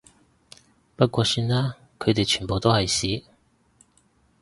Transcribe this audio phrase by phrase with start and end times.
[0.95, 3.23] 不過算啦，佢哋全部都係屎